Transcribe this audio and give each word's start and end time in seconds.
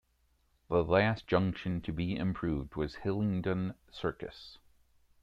The 0.67 0.83
last 0.83 1.27
junction 1.27 1.79
to 1.81 1.93
be 1.93 2.15
improved 2.17 2.73
was 2.75 2.95
Hillingdon 2.95 3.75
Circus. 3.91 4.57